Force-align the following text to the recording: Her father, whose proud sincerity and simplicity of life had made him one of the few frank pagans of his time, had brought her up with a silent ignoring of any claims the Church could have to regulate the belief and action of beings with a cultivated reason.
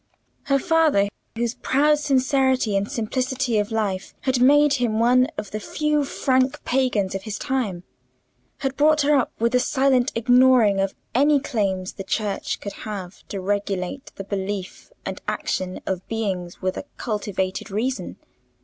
Her 0.45 0.57
father, 0.57 1.09
whose 1.35 1.53
proud 1.53 1.99
sincerity 1.99 2.75
and 2.75 2.91
simplicity 2.91 3.59
of 3.59 3.71
life 3.71 4.15
had 4.21 4.41
made 4.41 4.73
him 4.73 4.97
one 4.99 5.27
of 5.37 5.51
the 5.51 5.59
few 5.59 6.05
frank 6.05 6.63
pagans 6.63 7.13
of 7.13 7.21
his 7.21 7.37
time, 7.37 7.83
had 8.61 8.75
brought 8.75 9.01
her 9.03 9.15
up 9.15 9.31
with 9.39 9.53
a 9.53 9.59
silent 9.59 10.11
ignoring 10.15 10.79
of 10.79 10.95
any 11.13 11.39
claims 11.39 11.93
the 11.93 12.03
Church 12.03 12.59
could 12.59 12.73
have 12.73 13.21
to 13.27 13.39
regulate 13.39 14.11
the 14.15 14.23
belief 14.23 14.91
and 15.05 15.21
action 15.27 15.79
of 15.85 16.07
beings 16.07 16.63
with 16.63 16.77
a 16.77 16.85
cultivated 16.97 17.69
reason. 17.69 18.17